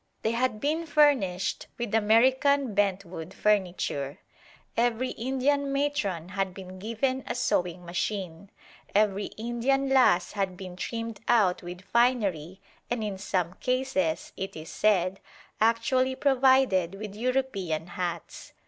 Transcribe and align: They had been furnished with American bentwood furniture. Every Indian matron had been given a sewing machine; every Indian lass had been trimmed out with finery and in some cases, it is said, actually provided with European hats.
They 0.23 0.31
had 0.31 0.59
been 0.59 0.87
furnished 0.87 1.67
with 1.77 1.93
American 1.93 2.73
bentwood 2.73 3.35
furniture. 3.35 4.17
Every 4.75 5.09
Indian 5.11 5.71
matron 5.71 6.29
had 6.29 6.55
been 6.55 6.79
given 6.79 7.23
a 7.27 7.35
sewing 7.35 7.85
machine; 7.85 8.49
every 8.95 9.25
Indian 9.37 9.89
lass 9.89 10.31
had 10.31 10.57
been 10.57 10.75
trimmed 10.75 11.19
out 11.27 11.61
with 11.61 11.81
finery 11.83 12.59
and 12.89 13.03
in 13.03 13.19
some 13.19 13.53
cases, 13.59 14.33
it 14.35 14.55
is 14.55 14.71
said, 14.71 15.19
actually 15.61 16.15
provided 16.15 16.95
with 16.95 17.13
European 17.15 17.85
hats. 17.85 18.53